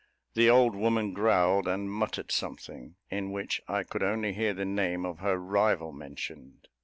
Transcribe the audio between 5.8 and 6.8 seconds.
mentioned.